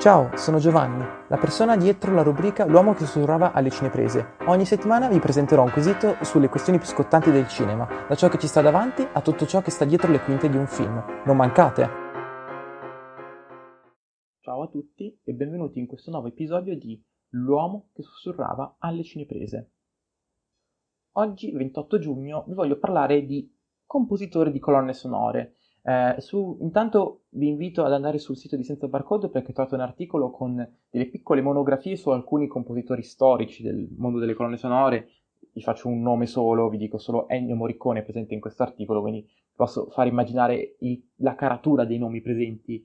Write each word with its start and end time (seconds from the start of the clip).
Ciao, 0.00 0.34
sono 0.34 0.56
Giovanni, 0.56 1.04
la 1.28 1.36
persona 1.36 1.76
dietro 1.76 2.14
la 2.14 2.22
rubrica 2.22 2.64
L'uomo 2.64 2.94
che 2.94 3.04
sussurrava 3.04 3.52
alle 3.52 3.68
cineprese. 3.68 4.36
Ogni 4.46 4.64
settimana 4.64 5.10
vi 5.10 5.18
presenterò 5.18 5.62
un 5.62 5.70
quesito 5.70 6.16
sulle 6.22 6.48
questioni 6.48 6.78
più 6.78 6.88
scottanti 6.88 7.30
del 7.30 7.46
cinema, 7.48 7.86
da 8.08 8.14
ciò 8.14 8.30
che 8.30 8.38
ci 8.38 8.46
sta 8.46 8.62
davanti 8.62 9.06
a 9.12 9.20
tutto 9.20 9.44
ciò 9.44 9.60
che 9.60 9.70
sta 9.70 9.84
dietro 9.84 10.10
le 10.10 10.22
quinte 10.22 10.48
di 10.48 10.56
un 10.56 10.66
film. 10.66 11.04
Non 11.26 11.36
mancate! 11.36 11.88
Ciao 14.40 14.62
a 14.62 14.68
tutti 14.68 15.20
e 15.22 15.32
benvenuti 15.34 15.78
in 15.78 15.86
questo 15.86 16.10
nuovo 16.10 16.28
episodio 16.28 16.78
di 16.78 16.98
L'uomo 17.32 17.90
che 17.92 18.02
sussurrava 18.02 18.76
alle 18.78 19.04
cineprese. 19.04 19.72
Oggi, 21.16 21.52
28 21.52 21.98
giugno, 21.98 22.46
vi 22.48 22.54
voglio 22.54 22.78
parlare 22.78 23.26
di 23.26 23.54
compositori 23.84 24.50
di 24.50 24.60
colonne 24.60 24.94
sonore 24.94 25.56
eh, 25.82 26.16
su, 26.18 26.58
intanto 26.60 27.22
vi 27.30 27.48
invito 27.48 27.84
ad 27.84 27.92
andare 27.92 28.18
sul 28.18 28.36
sito 28.36 28.56
di 28.56 28.64
Senza 28.64 28.88
Barcode 28.88 29.28
perché 29.28 29.50
ho 29.50 29.54
trovato 29.54 29.74
un 29.74 29.80
articolo 29.80 30.30
con 30.30 30.56
delle 30.90 31.06
piccole 31.06 31.40
monografie 31.40 31.96
su 31.96 32.10
alcuni 32.10 32.46
compositori 32.46 33.02
storici 33.02 33.62
del 33.62 33.88
mondo 33.96 34.18
delle 34.18 34.34
colonne 34.34 34.56
sonore. 34.56 35.08
Vi 35.52 35.62
faccio 35.62 35.88
un 35.88 36.02
nome 36.02 36.26
solo, 36.26 36.68
vi 36.68 36.76
dico 36.76 36.98
solo 36.98 37.28
Ennio 37.28 37.56
Morricone 37.56 38.02
presente 38.02 38.34
in 38.34 38.40
questo 38.40 38.62
articolo, 38.62 39.00
quindi 39.00 39.26
posso 39.54 39.88
far 39.90 40.06
immaginare 40.06 40.76
il, 40.80 41.02
la 41.16 41.34
caratura 41.34 41.84
dei 41.84 41.98
nomi 41.98 42.20
presenti 42.20 42.84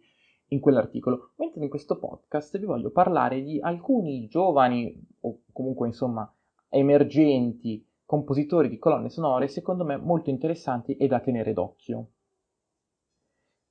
in 0.50 0.60
quell'articolo. 0.60 1.32
Mentre 1.36 1.64
in 1.64 1.70
questo 1.70 1.98
podcast 1.98 2.58
vi 2.58 2.66
voglio 2.66 2.92
parlare 2.92 3.42
di 3.44 3.60
alcuni 3.60 4.28
giovani 4.28 5.06
o 5.22 5.42
comunque 5.52 5.88
insomma 5.88 6.32
emergenti 6.70 7.86
compositori 8.06 8.70
di 8.70 8.78
colonne 8.78 9.10
sonore 9.10 9.48
secondo 9.48 9.84
me 9.84 9.98
molto 9.98 10.30
interessanti 10.30 10.96
e 10.96 11.08
da 11.08 11.20
tenere 11.20 11.54
d'occhio. 11.54 12.10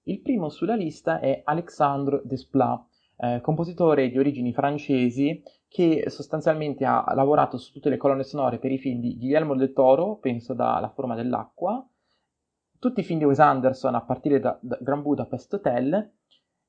Il 0.07 0.21
primo 0.21 0.51
sulla 0.51 0.75
lista 0.75 1.19
è 1.19 1.41
Alexandre 1.45 2.21
Desplat, 2.25 2.85
eh, 3.17 3.41
compositore 3.41 4.11
di 4.11 4.19
origini 4.19 4.53
francesi 4.53 5.43
che 5.67 6.05
sostanzialmente 6.09 6.85
ha 6.85 7.05
lavorato 7.15 7.57
su 7.57 7.73
tutte 7.73 7.89
le 7.89 7.97
colonne 7.97 8.23
sonore 8.23 8.59
per 8.59 8.71
i 8.71 8.79
film 8.79 9.01
di 9.01 9.17
Guillermo 9.17 9.55
del 9.55 9.73
Toro, 9.73 10.17
penso 10.17 10.53
da 10.53 10.79
La 10.79 10.91
forma 10.91 11.15
dell'acqua, 11.15 11.87
tutti 12.79 13.01
i 13.01 13.03
film 13.03 13.19
di 13.19 13.25
Wes 13.25 13.39
Anderson 13.39 13.95
a 13.95 14.03
partire 14.03 14.41
da, 14.41 14.59
da 14.61 14.77
Grand 14.79 15.03
Budapest 15.03 15.55
Hotel 15.55 16.13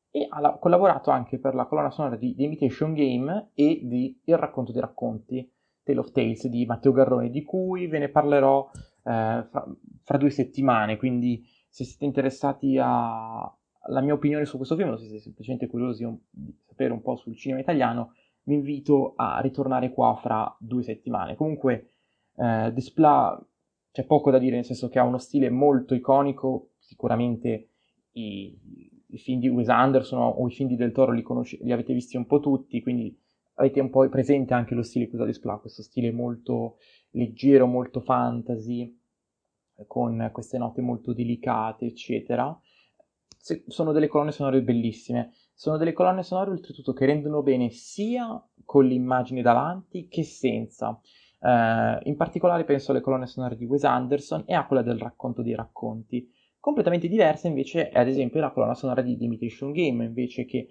e 0.09 0.27
ha 0.29 0.39
la- 0.39 0.57
collaborato 0.57 1.11
anche 1.11 1.37
per 1.37 1.55
la 1.55 1.65
colonna 1.65 1.91
sonora 1.91 2.15
di 2.15 2.33
The 2.35 2.43
Imitation 2.43 2.93
Game 2.93 3.49
e 3.53 3.81
di 3.83 4.17
Il 4.23 4.37
racconto 4.37 4.71
dei 4.71 4.79
racconti, 4.79 5.51
Tale 5.83 5.99
of 5.99 6.11
Tales 6.11 6.47
di 6.47 6.65
Matteo 6.65 6.93
Garrone, 6.93 7.29
di 7.29 7.43
cui 7.43 7.87
ve 7.87 7.99
ne 7.99 8.07
parlerò 8.07 8.69
eh, 8.73 9.45
fra, 9.49 9.67
fra 10.03 10.17
due 10.17 10.29
settimane, 10.29 10.95
quindi 10.95 11.45
se 11.75 11.83
siete 11.83 12.05
interessati 12.05 12.77
alla 12.77 14.01
mia 14.01 14.13
opinione 14.13 14.45
su 14.45 14.55
questo 14.55 14.77
film, 14.77 14.91
o 14.91 14.95
se 14.95 15.07
siete 15.07 15.19
semplicemente 15.19 15.67
curiosi 15.67 16.07
di 16.29 16.55
sapere 16.65 16.93
un 16.93 17.01
po' 17.01 17.17
sul 17.17 17.35
cinema 17.35 17.59
italiano, 17.59 18.13
vi 18.43 18.53
invito 18.53 19.11
a 19.17 19.41
ritornare 19.41 19.91
qua 19.91 20.15
fra 20.15 20.55
due 20.57 20.83
settimane. 20.83 21.35
Comunque, 21.35 21.89
eh, 22.37 22.71
Desplat 22.71 23.45
c'è 23.91 24.05
poco 24.05 24.31
da 24.31 24.37
dire, 24.37 24.55
nel 24.55 24.63
senso 24.63 24.87
che 24.87 24.99
ha 24.99 25.03
uno 25.03 25.17
stile 25.17 25.49
molto 25.49 25.93
iconico, 25.95 26.69
sicuramente 26.79 27.71
i, 28.13 28.57
i 29.07 29.17
film 29.17 29.41
di 29.41 29.49
Wes 29.49 29.67
Anderson 29.67 30.21
o 30.21 30.47
i 30.47 30.53
film 30.53 30.69
di 30.69 30.77
Del 30.77 30.93
Toro 30.93 31.11
li, 31.11 31.23
conosce, 31.23 31.57
li 31.61 31.73
avete 31.73 31.93
visti 31.93 32.15
un 32.15 32.25
po' 32.25 32.39
tutti, 32.39 32.81
quindi 32.81 33.13
avete 33.55 33.81
un 33.81 33.89
po' 33.89 34.07
presente 34.07 34.53
anche 34.53 34.75
lo 34.75 34.81
stile 34.81 35.09
che 35.09 35.15
usa 35.15 35.25
Desplat, 35.25 35.59
questo 35.59 35.81
stile 35.81 36.13
molto 36.13 36.77
leggero, 37.09 37.67
molto 37.67 37.99
fantasy, 37.99 38.97
con 39.87 40.29
queste 40.31 40.57
note 40.57 40.81
molto 40.81 41.13
delicate, 41.13 41.85
eccetera. 41.85 42.57
sono 43.67 43.91
delle 43.91 44.07
colonne 44.07 44.31
sonore 44.31 44.61
bellissime. 44.61 45.33
Sono 45.53 45.77
delle 45.77 45.93
colonne 45.93 46.23
sonore 46.23 46.51
oltretutto 46.51 46.93
che 46.93 47.05
rendono 47.05 47.41
bene 47.41 47.69
sia 47.69 48.43
con 48.65 48.85
l'immagine 48.85 49.41
davanti 49.41 50.07
che 50.07 50.23
senza. 50.23 50.99
Uh, 51.39 51.99
in 52.03 52.15
particolare 52.17 52.63
penso 52.63 52.91
alle 52.91 53.01
colonne 53.01 53.27
sonore 53.27 53.55
di 53.55 53.65
Wes 53.65 53.83
Anderson 53.83 54.43
e 54.47 54.53
a 54.53 54.65
quella 54.65 54.81
del 54.81 54.97
racconto 54.97 55.41
dei 55.41 55.55
racconti. 55.55 56.27
Completamente 56.59 57.07
diversa 57.07 57.47
invece 57.47 57.89
è 57.89 57.99
ad 57.99 58.07
esempio 58.07 58.39
la 58.39 58.51
colonna 58.51 58.73
sonora 58.73 59.01
di 59.01 59.15
The 59.15 59.25
Imitation 59.25 59.71
Game, 59.71 60.03
invece 60.03 60.45
che 60.45 60.69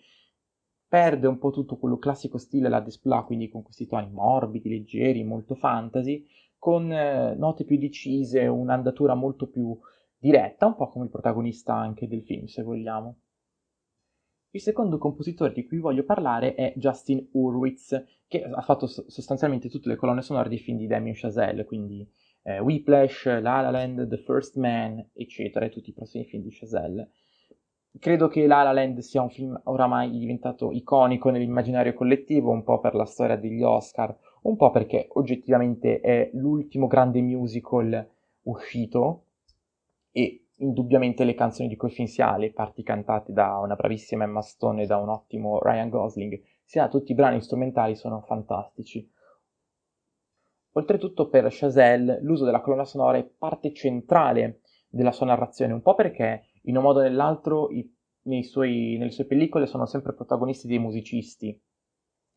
perde 0.88 1.28
un 1.28 1.38
po' 1.38 1.50
tutto 1.50 1.76
quello 1.76 1.98
classico 1.98 2.38
stile 2.38 2.68
la 2.68 2.80
Desplat, 2.80 3.26
quindi 3.26 3.48
con 3.48 3.62
questi 3.62 3.86
toni 3.86 4.10
morbidi, 4.10 4.68
leggeri, 4.68 5.22
molto 5.22 5.54
fantasy, 5.54 6.26
con 6.64 6.90
eh, 6.90 7.34
note 7.34 7.64
più 7.64 7.76
decise, 7.76 8.46
un'andatura 8.46 9.12
molto 9.12 9.48
più 9.48 9.78
diretta, 10.16 10.64
un 10.64 10.76
po' 10.76 10.88
come 10.88 11.04
il 11.04 11.10
protagonista 11.10 11.74
anche 11.74 12.08
del 12.08 12.22
film, 12.22 12.46
se 12.46 12.62
vogliamo. 12.62 13.18
Il 14.48 14.62
secondo 14.62 14.96
compositore 14.96 15.52
di 15.52 15.66
cui 15.66 15.76
voglio 15.76 16.04
parlare 16.04 16.54
è 16.54 16.72
Justin 16.76 17.28
Hurwitz, 17.32 18.02
che 18.26 18.44
ha 18.44 18.62
fatto 18.62 18.86
sostanzialmente 18.86 19.68
tutte 19.68 19.90
le 19.90 19.96
colonne 19.96 20.22
sonore 20.22 20.48
dei 20.48 20.56
film 20.56 20.78
di 20.78 20.86
Damien 20.86 21.14
Chazelle, 21.14 21.66
quindi 21.66 22.10
eh, 22.44 22.60
Whiplash, 22.60 23.26
La 23.26 23.60
La 23.60 23.70
Land, 23.70 24.08
The 24.08 24.16
First 24.16 24.56
Man, 24.56 25.10
eccetera, 25.12 25.66
e 25.66 25.68
tutti 25.68 25.90
i 25.90 25.94
prossimi 25.94 26.24
film 26.24 26.44
di 26.44 26.50
Chazelle. 26.50 27.10
Credo 27.98 28.28
che 28.28 28.46
La 28.46 28.62
La 28.62 28.72
Land 28.72 29.00
sia 29.00 29.20
un 29.20 29.28
film 29.28 29.60
oramai 29.64 30.10
diventato 30.18 30.72
iconico 30.72 31.28
nell'immaginario 31.28 31.92
collettivo, 31.92 32.52
un 32.52 32.64
po' 32.64 32.80
per 32.80 32.94
la 32.94 33.04
storia 33.04 33.36
degli 33.36 33.62
Oscar, 33.62 34.16
un 34.44 34.56
po' 34.56 34.70
perché 34.70 35.08
oggettivamente 35.12 36.00
è 36.00 36.30
l'ultimo 36.34 36.86
grande 36.86 37.20
musical 37.20 38.10
uscito 38.42 39.26
e 40.10 40.46
indubbiamente 40.56 41.24
le 41.24 41.34
canzoni 41.34 41.68
di 41.68 42.06
sia 42.06 42.36
le 42.36 42.52
parti 42.52 42.82
cantate 42.82 43.32
da 43.32 43.58
una 43.58 43.74
bravissima 43.74 44.24
Emma 44.24 44.42
Stone 44.42 44.82
e 44.82 44.86
da 44.86 44.98
un 44.98 45.08
ottimo 45.08 45.60
Ryan 45.60 45.88
Gosling, 45.88 46.40
sia 46.62 46.88
tutti 46.88 47.12
i 47.12 47.14
brani 47.14 47.40
strumentali 47.40 47.96
sono 47.96 48.20
fantastici. 48.20 49.10
Oltretutto 50.72 51.28
per 51.28 51.46
Chazelle 51.50 52.20
l'uso 52.20 52.44
della 52.44 52.60
colonna 52.60 52.84
sonora 52.84 53.18
è 53.18 53.24
parte 53.24 53.72
centrale 53.72 54.60
della 54.88 55.12
sua 55.12 55.26
narrazione, 55.26 55.72
un 55.72 55.82
po' 55.82 55.94
perché 55.94 56.46
in 56.62 56.76
un 56.76 56.82
modo 56.82 56.98
o 56.98 57.02
nell'altro 57.02 57.70
i, 57.70 58.42
suoi, 58.42 58.96
nelle 58.98 59.10
sue 59.10 59.24
pellicole 59.24 59.66
sono 59.66 59.86
sempre 59.86 60.12
protagonisti 60.12 60.66
dei 60.66 60.78
musicisti, 60.78 61.58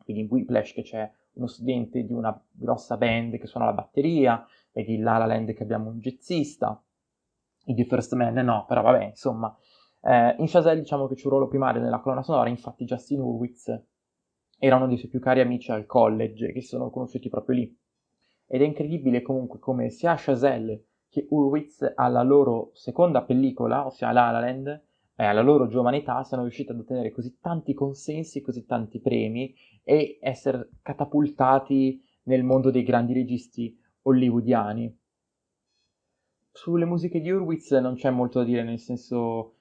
quindi 0.04 0.24
in 0.24 0.30
Whiplash 0.30 0.74
che 0.74 0.84
c'è 0.84 1.12
uno 1.38 1.48
studente 1.48 2.04
di 2.04 2.14
una 2.14 2.40
grossa 2.52 2.98
band 2.98 3.38
che 3.38 3.48
suona 3.48 3.68
la 3.68 3.74
batteria, 3.74 4.46
vedi 4.72 4.96
in 4.96 5.04
La 5.04 5.18
La 5.18 5.26
Land 5.26 5.54
che 5.54 5.64
abbiamo 5.64 5.90
un 5.90 6.00
jazzista, 6.00 6.82
in 7.66 7.76
The 7.76 7.86
First 7.86 8.14
Man 8.14 8.34
no, 8.34 8.66
però 8.68 8.82
vabbè, 8.82 9.06
insomma. 9.06 9.56
Eh, 10.02 10.36
in 10.38 10.46
Chazelle 10.48 10.80
diciamo 10.80 11.08
che 11.08 11.16
c'è 11.16 11.26
un 11.26 11.32
ruolo 11.32 11.48
primario 11.48 11.82
nella 11.82 12.00
colonna 12.00 12.24
sonora, 12.24 12.50
infatti 12.50 12.86
Justin 12.86 13.20
Hurwitz 13.20 13.84
era 14.60 14.76
uno 14.76 14.88
dei 14.88 14.98
suoi 14.98 15.10
più 15.10 15.20
cari 15.20 15.42
amici 15.42 15.72
al 15.72 15.86
college, 15.86 16.52
che 16.52 16.62
si 16.62 16.68
sono 16.68 16.90
conosciuti 16.90 17.30
proprio 17.30 17.58
lì. 17.58 17.80
Ed 18.48 18.62
è 18.62 18.66
incredibile 18.66 19.22
comunque 19.22 19.60
come 19.60 19.90
sia 19.90 20.16
Chazelle 20.18 20.86
che 21.10 21.28
Hurwitz 21.30 21.94
alla 21.96 22.24
loro 22.24 22.72
seconda 22.74 23.24
pellicola, 23.24 23.86
ossia 23.86 24.12
La 24.12 24.32
La 24.32 24.40
Land, 24.40 24.87
eh, 25.20 25.26
alla 25.26 25.42
loro 25.42 25.68
giovane 25.68 25.98
età 25.98 26.24
siano 26.24 26.44
riusciti 26.44 26.72
ad 26.72 26.80
ottenere 26.80 27.12
così 27.12 27.40
tanti 27.42 27.74
consensi, 27.74 28.42
così 28.42 28.66
tanti 28.66 29.00
premi 29.02 29.54
e 29.84 30.20
essere 30.22 30.70
catapultati 30.84 32.02
nel 32.24 32.44
mondo 32.44 32.70
dei 32.70 32.84
grandi 32.84 33.14
registi 33.14 33.76
hollywoodiani. 34.04 34.96
Sulle 36.52 36.86
musiche 36.86 37.20
di 37.20 37.32
Hurwitz 37.32 37.72
non 37.72 37.96
c'è 37.96 38.12
molto 38.12 38.40
da 38.40 38.46
dire, 38.46 38.64
nel 38.64 38.80
senso 38.80 39.54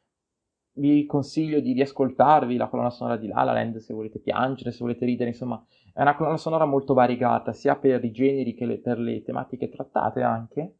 vi 0.75 1.07
consiglio 1.07 1.61
di 1.61 1.73
riascoltarvi 1.73 2.57
la 2.57 2.69
colonna 2.69 2.91
sonora 2.91 3.17
di 3.17 3.27
La 3.27 3.43
La 3.43 3.53
Land 3.53 3.79
se 3.79 3.95
volete 3.95 4.19
piangere, 4.19 4.73
se 4.73 4.79
volete 4.81 5.07
ridere, 5.07 5.31
insomma 5.31 5.65
è 5.95 6.03
una 6.03 6.17
colonna 6.17 6.37
sonora 6.37 6.67
molto 6.67 6.93
variegata 6.93 7.55
sia 7.55 7.77
per 7.77 8.05
i 8.05 8.11
generi 8.11 8.55
che 8.55 8.67
le, 8.67 8.79
per 8.79 8.99
le 8.99 9.23
tematiche 9.23 9.71
trattate 9.71 10.21
anche 10.21 10.75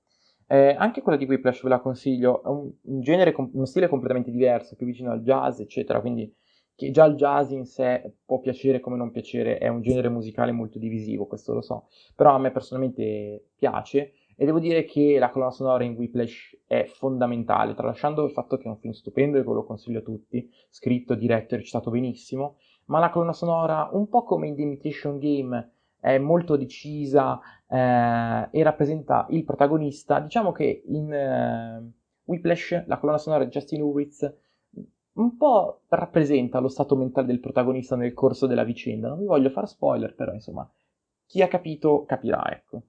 eh, 0.49 0.75
anche 0.79 1.03
quella 1.03 1.19
di 1.19 1.25
Whiplash 1.25 1.63
ve 1.63 1.69
la 1.69 1.81
consiglio, 1.81 2.43
è 2.43 2.49
un, 2.49 2.71
un 2.83 3.01
genere, 3.01 3.35
uno 3.37 3.65
stile 3.65 3.89
completamente 3.89 4.31
diverso, 4.31 4.77
più 4.77 4.87
vicino 4.87 5.11
al 5.11 5.23
jazz, 5.23 5.61
eccetera, 5.61 6.01
quindi 6.01 6.33
che 6.77 6.91
già 6.91 7.07
il 7.07 7.17
jazz 7.17 7.51
in 7.51 7.65
sé 7.65 8.17
può 8.25 8.39
piacere 8.39 8.81
come 8.81 8.97
non 8.97 9.11
piacere, 9.11 9.59
è 9.59 9.69
un 9.69 9.81
genere 9.81 10.11
musicale 10.11 10.53
molto 10.53 10.79
divisivo, 10.79 11.27
questo 11.27 11.55
lo 11.55 11.63
so, 11.63 11.89
però 12.15 12.35
a 12.35 12.39
me 12.39 12.51
personalmente 12.51 13.47
piace 13.57 14.13
e 14.37 14.45
devo 14.45 14.61
dire 14.61 14.85
che 14.85 15.19
la 15.19 15.31
colonna 15.31 15.51
sonora 15.51 15.85
in 15.85 15.95
Whiplash 15.95 16.59
è 16.67 16.85
fondamentale, 16.85 17.75
tralasciando 17.75 18.23
il 18.25 18.33
fatto 18.33 18.59
che 18.59 18.65
è 18.65 18.69
un 18.69 18.77
film 18.77 18.93
stupendo 18.93 19.39
e 19.39 19.43
ve 19.43 19.53
lo 19.53 19.65
consiglio 19.65 20.01
a 20.01 20.03
tutti, 20.03 20.49
scritto, 20.69 21.15
diretto 21.15 21.55
e 21.55 21.59
recitato 21.59 21.91
benissimo, 21.91 22.59
ma 22.87 22.99
la 22.99 23.09
colonna 23.09 23.33
sonora, 23.33 23.89
un 23.93 24.09
po' 24.09 24.25
come 24.25 24.49
in 24.49 24.55
The 24.55 24.63
Imitation 24.63 25.19
Game, 25.19 25.73
è 26.01 26.19
molto 26.19 26.57
decisa 26.57 27.41
eh, 27.69 28.49
e 28.51 28.63
rappresenta 28.63 29.27
il 29.31 29.45
protagonista. 29.45 30.21
Diciamo 30.21 30.53
che 30.53 30.83
in 30.87 31.13
eh, 31.13 31.93
Whiplash 32.25 32.85
la 32.87 32.99
colonna 32.99 33.19
sonora 33.19 33.45
di 33.45 33.51
Justin 33.51 33.83
Hurwitz 33.83 34.35
un 35.17 35.37
po' 35.37 35.83
rappresenta 35.89 36.59
lo 36.59 36.69
stato 36.69 36.97
mentale 36.97 37.27
del 37.27 37.41
protagonista 37.41 37.97
nel 37.97 38.13
corso 38.13 38.47
della 38.47 38.65
vicenda. 38.65 39.09
Non 39.09 39.19
vi 39.19 39.25
voglio 39.25 39.51
fare 39.51 39.67
spoiler, 39.67 40.15
però 40.15 40.33
insomma, 40.33 40.69
chi 41.27 41.43
ha 41.43 41.49
capito 41.49 42.05
capirà, 42.05 42.51
ecco. 42.51 42.83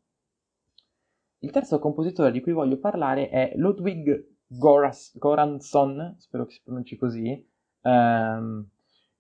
Il 1.40 1.52
terzo 1.52 1.80
compositore 1.80 2.32
di 2.32 2.42
cui 2.42 2.52
voglio 2.52 2.78
parlare 2.78 3.30
è 3.30 3.54
Ludwig 3.56 4.28
Goras- 4.48 5.18
Goransson, 5.18 6.16
spero 6.18 6.46
che 6.46 6.54
si 6.54 6.62
pronunci 6.64 6.98
così, 6.98 7.48
ehm, 7.82 8.68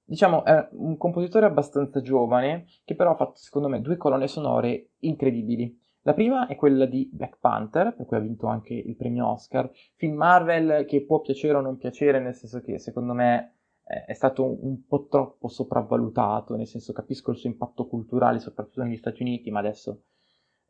diciamo, 0.08 0.46
è 0.46 0.70
un 0.72 0.96
compositore 0.98 1.46
abbastanza 1.46 2.02
giovane 2.02 2.66
che 2.86 2.96
però 2.96 3.12
ha 3.12 3.16
fatto, 3.16 3.36
secondo 3.36 3.68
me, 3.68 3.82
due 3.82 3.98
colonne 3.98 4.28
sonore 4.28 4.92
incredibili. 5.00 5.78
La 6.04 6.14
prima 6.14 6.48
è 6.48 6.56
quella 6.56 6.86
di 6.86 7.10
Black 7.12 7.38
Panther, 7.40 7.94
per 7.94 8.06
cui 8.06 8.16
ha 8.16 8.22
vinto 8.22 8.48
anche 8.48 8.74
il 8.74 8.96
premio 8.96 9.28
Oscar, 9.28 9.70
film 9.96 10.16
Marvel 10.16 10.86
che 10.86 11.04
può 11.04 11.20
piacere 11.20 11.58
o 11.58 11.62
non 11.62 11.76
piacere, 11.76 12.20
nel 12.22 12.34
senso 12.34 12.62
che 12.62 12.80
secondo 12.80 13.12
me 13.14 13.58
è 13.84 14.14
stato 14.14 14.44
un, 14.44 14.86
po' 14.86 15.08
troppo 15.08 15.50
sopravvalutato, 15.50 16.56
nel 16.56 16.68
senso 16.68 16.94
capisco 16.94 17.32
il 17.32 17.38
suo 17.38 17.50
impatto 17.50 17.88
culturale, 17.88 18.40
soprattutto 18.40 18.84
negli 18.84 18.98
Stati 18.98 19.22
Uniti, 19.22 19.52
ma 19.52 19.60
adesso 19.60 20.04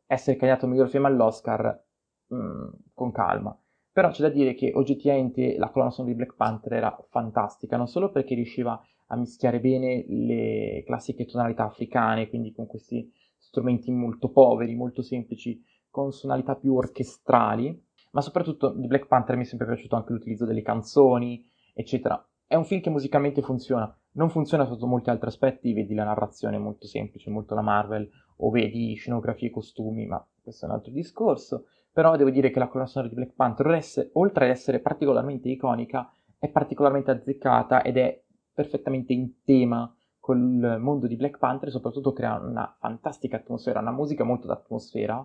essere 0.06 0.36
candidato 0.36 0.66
miglior 0.66 0.88
film 0.88 1.04
all'Oscar 1.04 1.84
mh, 2.26 2.36
mm, 2.36 2.68
con 2.94 3.12
calma. 3.12 3.56
Però 3.92 4.10
c'è 4.10 4.22
da 4.22 4.28
dire 4.28 4.54
che 4.54 4.72
oggettivamente 4.74 5.56
la 5.58 5.70
colonna 5.70 5.90
sonora 5.90 6.14
di 6.14 6.18
Black 6.20 6.36
Panther 6.36 6.72
era 6.74 6.96
fantastica, 7.08 7.76
non 7.76 7.88
solo 7.88 8.10
perché 8.10 8.34
riusciva 8.36 8.80
a 9.08 9.16
mischiare 9.16 9.60
bene 9.60 10.04
le 10.08 10.82
classiche 10.86 11.26
tonalità 11.26 11.64
africane, 11.64 12.28
quindi 12.28 12.52
con 12.52 12.66
questi 12.66 13.10
strumenti 13.36 13.90
molto 13.90 14.30
poveri, 14.30 14.74
molto 14.74 15.02
semplici, 15.02 15.62
con 15.90 16.12
sonalità 16.12 16.54
più 16.54 16.74
orchestrali, 16.74 17.84
ma 18.12 18.20
soprattutto 18.20 18.70
di 18.70 18.86
Black 18.86 19.06
Panther 19.06 19.36
mi 19.36 19.42
è 19.42 19.46
sempre 19.46 19.66
piaciuto 19.66 19.96
anche 19.96 20.12
l'utilizzo 20.12 20.44
delle 20.44 20.62
canzoni, 20.62 21.44
eccetera. 21.74 22.22
È 22.46 22.54
un 22.54 22.64
film 22.64 22.80
che 22.80 22.90
musicalmente 22.90 23.42
funziona, 23.42 23.94
non 24.12 24.30
funziona 24.30 24.64
sotto 24.64 24.86
molti 24.86 25.10
altri 25.10 25.28
aspetti, 25.28 25.72
vedi 25.72 25.94
la 25.94 26.04
narrazione 26.04 26.58
molto 26.58 26.86
semplice, 26.86 27.30
molto 27.30 27.54
la 27.54 27.62
Marvel, 27.62 28.08
o 28.36 28.50
vedi 28.50 28.94
scenografie 28.94 29.48
e 29.48 29.50
costumi, 29.52 30.06
ma 30.06 30.24
questo 30.42 30.64
è 30.64 30.68
un 30.68 30.74
altro 30.74 30.92
discorso. 30.92 31.66
Però 31.92 32.16
devo 32.16 32.30
dire 32.30 32.50
che 32.50 32.58
la 32.58 32.68
colonna 32.68 32.88
sonora 32.88 33.10
di 33.10 33.16
Black 33.16 33.34
Panther, 33.34 34.10
oltre 34.12 34.44
ad 34.44 34.50
essere 34.50 34.80
particolarmente 34.80 35.48
iconica, 35.48 36.10
è 36.38 36.48
particolarmente 36.48 37.10
azzeccata 37.10 37.82
ed 37.82 37.96
è 37.96 38.22
perfettamente 38.58 39.12
in 39.12 39.44
tema 39.44 39.94
col 40.18 40.78
mondo 40.80 41.06
di 41.06 41.14
Black 41.14 41.38
Panther 41.38 41.70
soprattutto 41.70 42.12
crea 42.12 42.40
una 42.40 42.76
fantastica 42.80 43.36
atmosfera, 43.36 43.78
una 43.78 43.92
musica 43.92 44.24
molto 44.24 44.48
d'atmosfera 44.48 45.24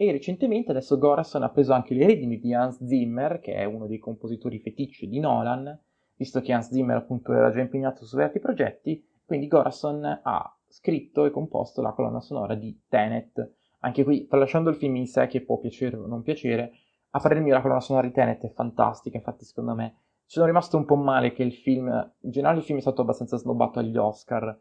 E 0.00 0.12
recentemente 0.12 0.70
adesso 0.70 0.96
Gorason 0.96 1.42
ha 1.42 1.48
preso 1.48 1.72
anche 1.72 1.92
le 1.92 2.06
redini 2.06 2.38
di 2.38 2.54
Hans 2.54 2.84
Zimmer, 2.84 3.40
che 3.40 3.54
è 3.54 3.64
uno 3.64 3.88
dei 3.88 3.98
compositori 3.98 4.60
feticci 4.60 5.08
di 5.08 5.18
Nolan, 5.18 5.76
visto 6.14 6.40
che 6.40 6.52
Hans 6.52 6.70
Zimmer 6.70 6.98
appunto 6.98 7.32
era 7.32 7.50
già 7.50 7.58
impegnato 7.58 8.04
su 8.04 8.16
vari 8.16 8.38
progetti, 8.38 9.04
quindi 9.24 9.48
Gorason 9.48 10.20
ha 10.22 10.56
scritto 10.68 11.24
e 11.24 11.32
composto 11.32 11.82
la 11.82 11.90
colonna 11.90 12.20
sonora 12.20 12.54
di 12.54 12.80
Tenet. 12.88 13.54
Anche 13.80 14.04
qui, 14.04 14.28
tralasciando 14.28 14.70
il 14.70 14.76
film 14.76 14.94
in 14.94 15.08
sé, 15.08 15.26
che 15.26 15.40
può 15.40 15.58
piacere 15.58 15.96
o 15.96 16.06
non 16.06 16.22
piacere, 16.22 16.74
a 17.10 17.18
parer 17.18 17.40
mio 17.40 17.54
la 17.54 17.60
colonna 17.60 17.80
sonora 17.80 18.06
di 18.06 18.12
Tenet 18.12 18.44
è 18.44 18.50
fantastica, 18.50 19.16
infatti 19.16 19.44
secondo 19.44 19.74
me 19.74 19.96
ci 20.26 20.34
sono 20.34 20.46
rimasto 20.46 20.76
un 20.76 20.84
po' 20.84 20.94
male 20.94 21.32
che 21.32 21.42
il 21.42 21.54
film, 21.54 21.88
in 22.20 22.30
generale 22.30 22.58
il 22.58 22.64
film 22.64 22.78
è 22.78 22.82
stato 22.82 23.02
abbastanza 23.02 23.36
snobbato 23.36 23.80
agli 23.80 23.96
Oscar, 23.96 24.56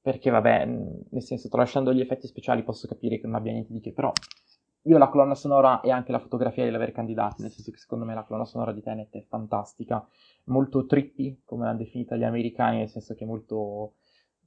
perché 0.00 0.30
vabbè, 0.30 0.64
nel 0.64 1.22
senso, 1.22 1.50
tralasciando 1.50 1.92
gli 1.92 2.00
effetti 2.00 2.26
speciali 2.26 2.62
posso 2.62 2.88
capire 2.88 3.20
che 3.20 3.26
non 3.26 3.34
abbia 3.34 3.52
niente 3.52 3.74
di 3.74 3.80
che, 3.80 3.92
però 3.92 4.10
io 4.82 4.98
la 4.98 5.08
colonna 5.08 5.34
sonora 5.34 5.80
e 5.80 5.90
anche 5.90 6.12
la 6.12 6.18
fotografia 6.18 6.66
di 6.68 6.74
aver 6.74 6.92
candidati, 6.92 7.42
nel 7.42 7.50
senso 7.50 7.70
che 7.70 7.78
secondo 7.78 8.04
me 8.04 8.14
la 8.14 8.24
colonna 8.24 8.44
sonora 8.44 8.72
di 8.72 8.82
Tenet 8.82 9.14
è 9.16 9.24
fantastica, 9.28 10.06
molto 10.44 10.86
trippy, 10.86 11.42
come 11.44 11.64
l'hanno 11.64 11.78
definita 11.78 12.16
gli 12.16 12.24
americani, 12.24 12.78
nel 12.78 12.88
senso 12.88 13.14
che 13.14 13.24
è 13.24 13.26
molto 13.26 13.94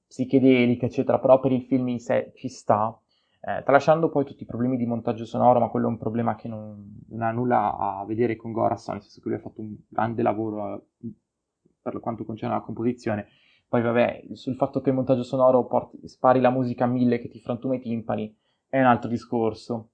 psichedelica, 0.07 0.85
eccetera, 0.85 1.19
però 1.19 1.39
per 1.39 1.51
il 1.51 1.63
film 1.63 1.87
in 1.89 1.99
sé 1.99 2.31
ci 2.35 2.49
sta, 2.49 2.97
eh, 3.43 3.63
tralasciando 3.63 4.09
poi 4.09 4.25
tutti 4.25 4.43
i 4.43 4.45
problemi 4.45 4.77
di 4.77 4.85
montaggio 4.85 5.25
sonoro, 5.25 5.59
ma 5.59 5.69
quello 5.69 5.87
è 5.87 5.89
un 5.89 5.97
problema 5.97 6.35
che 6.35 6.47
non, 6.47 7.03
non 7.09 7.21
ha 7.21 7.31
nulla 7.31 7.77
a 7.77 8.05
vedere 8.05 8.35
con 8.35 8.51
Gorasan, 8.51 8.95
nel 8.95 9.03
senso 9.03 9.21
che 9.21 9.29
lui 9.29 9.37
ha 9.37 9.41
fatto 9.41 9.61
un 9.61 9.75
grande 9.87 10.21
lavoro 10.21 10.85
eh, 11.01 11.11
per 11.81 11.99
quanto 11.99 12.25
concerne 12.25 12.55
la 12.55 12.61
composizione. 12.61 13.27
Poi 13.67 13.81
vabbè, 13.81 14.25
sul 14.33 14.55
fatto 14.55 14.81
che 14.81 14.89
il 14.89 14.95
montaggio 14.95 15.23
sonoro 15.23 15.65
porti, 15.65 16.07
spari 16.07 16.41
la 16.41 16.49
musica 16.49 16.83
a 16.83 16.87
mille 16.87 17.19
che 17.19 17.29
ti 17.29 17.39
frantuma 17.39 17.75
i 17.75 17.79
timpani, 17.79 18.35
è 18.67 18.79
un 18.79 18.85
altro 18.85 19.09
discorso. 19.09 19.90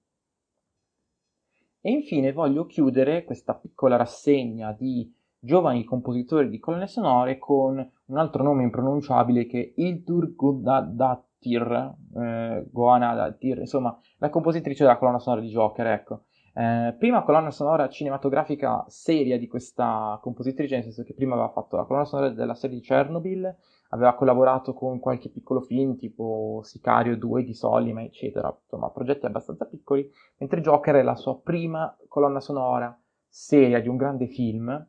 E 1.80 1.90
infine 1.90 2.32
voglio 2.32 2.66
chiudere 2.66 3.24
questa 3.24 3.54
piccola 3.54 3.96
rassegna 3.96 4.72
di 4.72 5.14
giovani 5.38 5.84
compositori 5.84 6.48
di 6.48 6.58
colonne 6.58 6.88
sonore 6.88 7.38
con 7.38 7.76
un 8.06 8.18
altro 8.18 8.42
nome 8.42 8.64
impronunciabile 8.64 9.46
che 9.46 9.72
è 9.76 9.80
Ildur 9.80 10.34
Godadatir, 10.34 11.94
eh, 12.16 12.66
Goanadatir, 12.70 13.58
insomma, 13.58 13.96
la 14.18 14.30
compositrice 14.30 14.82
della 14.82 14.98
colonna 14.98 15.20
sonora 15.20 15.40
di 15.40 15.48
Joker, 15.48 15.86
ecco. 15.86 16.22
Eh, 16.52 16.96
prima 16.98 17.22
colonna 17.22 17.52
sonora 17.52 17.88
cinematografica 17.88 18.84
seria 18.88 19.38
di 19.38 19.46
questa 19.46 20.18
compositrice, 20.20 20.74
nel 20.74 20.82
senso 20.82 21.04
che 21.04 21.14
prima 21.14 21.34
aveva 21.34 21.50
fatto 21.50 21.76
la 21.76 21.84
colonna 21.84 22.04
sonora 22.04 22.30
della 22.30 22.54
serie 22.54 22.76
di 22.76 22.82
Chernobyl, 22.82 23.56
aveva 23.88 24.14
collaborato 24.14 24.74
con 24.74 24.98
qualche 24.98 25.30
piccolo 25.30 25.60
film 25.60 25.96
tipo 25.96 26.60
Sicario 26.62 27.16
2 27.16 27.44
di 27.44 27.54
Solima, 27.54 28.02
eccetera, 28.02 28.54
insomma 28.62 28.90
progetti 28.90 29.26
abbastanza 29.26 29.66
piccoli, 29.66 30.08
mentre 30.38 30.60
Joker 30.60 30.96
è 30.96 31.02
la 31.02 31.16
sua 31.16 31.38
prima 31.40 31.96
colonna 32.08 32.40
sonora 32.40 32.98
seria 33.26 33.80
di 33.80 33.88
un 33.88 33.96
grande 33.96 34.26
film 34.26 34.86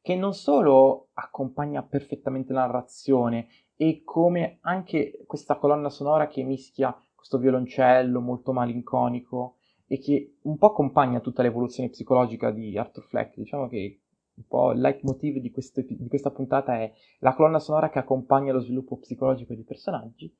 che 0.00 0.14
non 0.14 0.34
solo 0.34 1.08
accompagna 1.14 1.82
perfettamente 1.82 2.52
la 2.52 2.66
narrazione 2.66 3.48
e 3.74 4.02
come 4.04 4.58
anche 4.60 5.24
questa 5.26 5.56
colonna 5.56 5.90
sonora 5.90 6.28
che 6.28 6.44
mischia 6.44 6.96
questo 7.14 7.38
violoncello 7.38 8.20
molto 8.20 8.52
malinconico 8.52 9.56
e 9.86 9.98
che 9.98 10.36
un 10.42 10.56
po' 10.58 10.66
accompagna 10.66 11.20
tutta 11.20 11.42
l'evoluzione 11.42 11.90
psicologica 11.90 12.50
di 12.50 12.78
Arthur 12.78 13.04
Fleck, 13.04 13.36
diciamo 13.36 13.68
che 13.68 14.00
un 14.36 14.46
po' 14.46 14.72
il 14.72 14.80
leitmotiv 14.80 15.38
di, 15.38 15.50
questo, 15.50 15.80
di 15.82 16.08
questa 16.08 16.30
puntata 16.30 16.78
è 16.78 16.92
la 17.20 17.34
colonna 17.34 17.58
sonora 17.58 17.88
che 17.88 17.98
accompagna 17.98 18.52
lo 18.52 18.60
sviluppo 18.60 18.98
psicologico 18.98 19.54
dei 19.54 19.64
personaggi, 19.64 20.32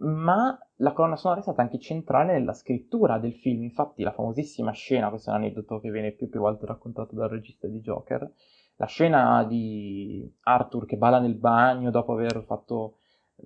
ma 0.00 0.58
la 0.76 0.92
colonna 0.92 1.16
sonora 1.16 1.40
è 1.40 1.42
stata 1.42 1.62
anche 1.62 1.78
centrale 1.78 2.32
nella 2.32 2.54
scrittura 2.54 3.18
del 3.18 3.34
film, 3.34 3.62
infatti 3.62 4.02
la 4.02 4.12
famosissima 4.12 4.72
scena, 4.72 5.10
questo 5.10 5.30
è 5.30 5.34
un 5.34 5.40
aneddoto 5.40 5.78
che 5.80 5.90
viene 5.90 6.12
più 6.12 6.26
e 6.26 6.28
più 6.30 6.40
volte 6.40 6.66
raccontato 6.66 7.14
dal 7.14 7.28
regista 7.28 7.68
di 7.68 7.80
Joker, 7.80 8.32
la 8.76 8.86
scena 8.86 9.44
di 9.44 10.32
Arthur 10.42 10.86
che 10.86 10.96
balla 10.96 11.18
nel 11.18 11.34
bagno 11.34 11.90
dopo 11.90 12.12
aver 12.12 12.42
fatto 12.46 12.96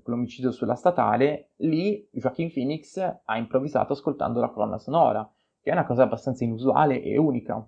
l'omicidio 0.04 0.50
sulla 0.50 0.76
statale, 0.76 1.50
lì 1.56 2.08
Joaquin 2.12 2.52
Phoenix 2.52 2.98
ha 2.98 3.36
improvvisato 3.36 3.92
ascoltando 3.92 4.40
la 4.40 4.50
colonna 4.50 4.78
sonora, 4.78 5.28
che 5.60 5.70
è 5.70 5.72
una 5.72 5.86
cosa 5.86 6.04
abbastanza 6.04 6.44
inusuale 6.44 7.02
e 7.02 7.16
unica 7.18 7.66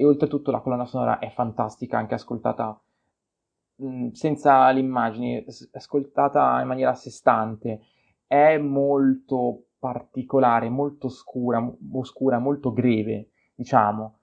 e 0.00 0.04
oltretutto 0.04 0.52
la 0.52 0.60
colonna 0.60 0.86
sonora 0.86 1.18
è 1.18 1.28
fantastica, 1.30 1.98
anche 1.98 2.14
ascoltata 2.14 2.80
mh, 3.74 3.86
mm, 3.86 4.08
senza 4.10 4.70
le 4.70 4.78
immagini, 4.78 5.44
ascoltata 5.72 6.60
in 6.60 6.68
maniera 6.68 6.90
a 6.90 6.94
sé 6.94 7.10
stante, 7.10 7.80
è 8.24 8.56
molto 8.58 9.64
particolare, 9.80 10.68
molto 10.68 11.08
scura, 11.08 11.68
oscura, 11.94 12.38
molto 12.38 12.72
greve, 12.72 13.30
diciamo, 13.56 14.18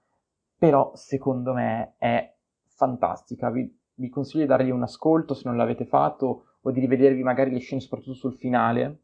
però 0.56 0.92
secondo 0.94 1.52
me 1.52 1.96
è 1.98 2.34
fantastica. 2.68 3.50
Vi, 3.50 3.78
vi 3.96 4.08
consiglio 4.08 4.44
di 4.44 4.48
dargli 4.48 4.70
un 4.70 4.82
ascolto 4.82 5.34
se 5.34 5.42
non 5.44 5.58
l'avete 5.58 5.84
fatto 5.84 6.44
o 6.62 6.70
di 6.70 6.80
rivedervi 6.80 7.22
magari 7.22 7.50
le 7.50 7.58
scene 7.58 7.82
soprattutto 7.82 8.14
sul 8.14 8.34
finale, 8.34 9.00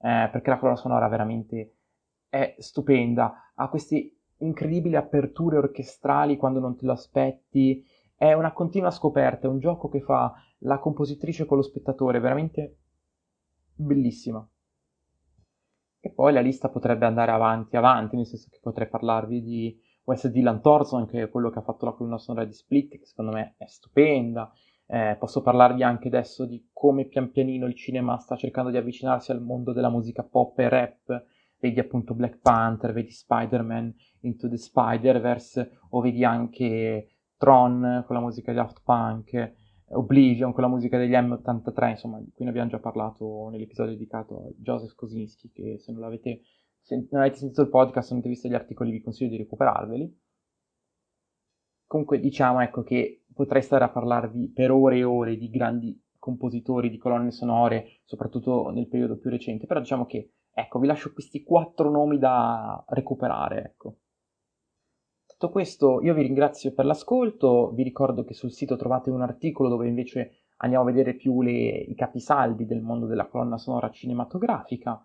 eh, 0.00 0.30
perché 0.32 0.48
la 0.48 0.58
colonna 0.58 0.78
sonora 0.78 1.06
veramente 1.06 1.74
è 2.30 2.54
stupenda. 2.58 3.52
Ha 3.54 3.68
questi 3.68 4.10
incredibili 4.46 4.96
aperture 4.96 5.58
orchestrali 5.58 6.36
quando 6.36 6.60
non 6.60 6.76
te 6.76 6.86
lo 6.86 6.92
aspetti. 6.92 7.84
È 8.16 8.32
una 8.32 8.52
continua 8.52 8.90
scoperta, 8.90 9.46
è 9.46 9.50
un 9.50 9.58
gioco 9.58 9.88
che 9.88 10.00
fa 10.00 10.32
la 10.58 10.78
compositrice 10.78 11.46
con 11.46 11.56
lo 11.56 11.62
spettatore, 11.62 12.20
veramente 12.20 12.76
bellissima. 13.74 14.46
E 16.00 16.10
poi 16.10 16.32
la 16.32 16.40
lista 16.40 16.68
potrebbe 16.68 17.06
andare 17.06 17.30
avanti 17.30 17.76
avanti, 17.76 18.16
nel 18.16 18.26
senso 18.26 18.48
che 18.50 18.58
potrei 18.62 18.88
parlarvi 18.88 19.42
di 19.42 19.80
Wes 20.04 20.28
Dylan 20.28 20.60
Thorson, 20.60 21.06
che 21.06 21.22
è 21.22 21.30
quello 21.30 21.50
che 21.50 21.58
ha 21.58 21.62
fatto 21.62 21.86
la 21.86 21.92
colonna 21.92 22.18
sonora 22.18 22.44
di 22.44 22.52
Split, 22.52 22.98
che 22.98 23.06
secondo 23.06 23.32
me 23.32 23.54
è 23.56 23.66
stupenda. 23.66 24.52
Eh, 24.86 25.16
posso 25.18 25.40
parlarvi 25.40 25.82
anche 25.82 26.08
adesso 26.08 26.44
di 26.44 26.68
come 26.72 27.06
pian 27.06 27.30
pianino 27.30 27.66
il 27.66 27.74
cinema 27.74 28.18
sta 28.18 28.36
cercando 28.36 28.70
di 28.70 28.76
avvicinarsi 28.76 29.32
al 29.32 29.40
mondo 29.40 29.72
della 29.72 29.88
musica 29.88 30.22
pop 30.22 30.58
e 30.58 30.68
rap. 30.68 31.24
Vedi 31.64 31.80
appunto 31.80 32.12
Black 32.12 32.40
Panther, 32.40 32.92
vedi 32.92 33.10
Spider-Man 33.10 33.94
Into 34.20 34.50
the 34.50 34.58
Spider-Verse, 34.58 35.78
o 35.88 36.00
vedi 36.02 36.22
anche 36.22 37.08
Tron 37.38 38.04
con 38.06 38.14
la 38.14 38.20
musica 38.20 38.50
di 38.50 38.58
Daft 38.58 38.82
Punk, 38.84 39.54
Oblivion 39.86 40.52
con 40.52 40.62
la 40.62 40.68
musica 40.68 40.98
degli 40.98 41.12
M83, 41.12 41.88
insomma, 41.88 42.20
di 42.20 42.30
cui 42.34 42.44
ne 42.44 42.50
abbiamo 42.50 42.68
già 42.68 42.78
parlato 42.78 43.48
nell'episodio 43.48 43.92
dedicato 43.92 44.44
a 44.44 44.50
Joseph 44.58 44.94
Kosinski, 44.94 45.52
che 45.52 45.78
se 45.78 45.90
non 45.90 46.02
l'avete 46.02 46.42
se 46.82 47.06
non 47.10 47.22
avete 47.22 47.36
sentito 47.36 47.62
il 47.62 47.70
podcast, 47.70 48.10
non 48.10 48.18
avete 48.18 48.34
visto 48.34 48.48
gli 48.48 48.54
articoli, 48.54 48.90
vi 48.90 49.00
consiglio 49.00 49.30
di 49.30 49.38
recuperarveli. 49.38 50.20
Comunque 51.86 52.20
diciamo 52.20 52.60
ecco 52.60 52.82
che 52.82 53.24
potrei 53.32 53.62
stare 53.62 53.84
a 53.84 53.88
parlarvi 53.88 54.50
per 54.50 54.70
ore 54.70 54.98
e 54.98 55.04
ore 55.04 55.38
di 55.38 55.48
grandi 55.48 55.98
compositori 56.18 56.90
di 56.90 56.98
colonne 56.98 57.30
sonore, 57.30 58.00
soprattutto 58.04 58.68
nel 58.68 58.86
periodo 58.86 59.16
più 59.16 59.30
recente, 59.30 59.64
però 59.64 59.80
diciamo 59.80 60.04
che 60.04 60.32
ecco, 60.54 60.78
vi 60.78 60.86
lascio 60.86 61.12
questi 61.12 61.42
quattro 61.42 61.90
nomi 61.90 62.18
da 62.18 62.82
recuperare, 62.88 63.62
ecco. 63.64 63.96
Detto 65.26 65.50
questo, 65.50 66.00
io 66.00 66.14
vi 66.14 66.22
ringrazio 66.22 66.72
per 66.72 66.86
l'ascolto, 66.86 67.72
vi 67.72 67.82
ricordo 67.82 68.24
che 68.24 68.34
sul 68.34 68.52
sito 68.52 68.76
trovate 68.76 69.10
un 69.10 69.20
articolo 69.20 69.68
dove 69.68 69.88
invece 69.88 70.44
andiamo 70.58 70.84
a 70.84 70.86
vedere 70.86 71.14
più 71.14 71.42
le, 71.42 71.50
i 71.50 71.94
capisaldi 71.94 72.64
del 72.64 72.80
mondo 72.80 73.06
della 73.06 73.26
colonna 73.26 73.58
sonora 73.58 73.90
cinematografica 73.90 75.04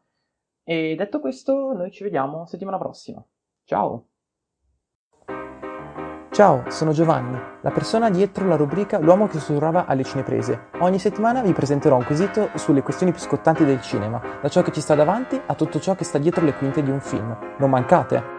e 0.64 0.94
detto 0.96 1.20
questo, 1.20 1.74
noi 1.74 1.90
ci 1.90 2.04
vediamo 2.04 2.46
settimana 2.46 2.78
prossima. 2.78 3.26
Ciao! 3.64 4.10
Ciao, 6.40 6.64
sono 6.70 6.94
Giovanni, 6.94 7.38
la 7.60 7.70
persona 7.70 8.10
dietro 8.10 8.48
la 8.48 8.56
rubrica 8.56 8.98
L'uomo 8.98 9.28
che 9.28 9.40
sussurrava 9.40 9.86
alle 9.86 10.06
cineprese. 10.06 10.68
Ogni 10.80 10.98
settimana 10.98 11.42
vi 11.42 11.52
presenterò 11.52 11.98
un 11.98 12.06
quesito 12.06 12.52
sulle 12.56 12.82
questioni 12.82 13.12
più 13.12 13.20
scottanti 13.20 13.66
del 13.66 13.82
cinema, 13.82 14.22
da 14.42 14.48
ciò 14.48 14.62
che 14.62 14.72
ci 14.72 14.80
sta 14.80 14.96
davanti 14.96 15.38
a 15.48 15.54
tutto 15.54 15.82
ciò 15.82 15.96
che 15.96 16.06
sta 16.06 16.18
dietro 16.18 16.46
le 16.46 16.56
quinte 16.56 16.82
di 16.82 16.92
un 16.92 17.02
film. 17.02 17.36
Non 17.58 17.70
mancate! 17.70 18.39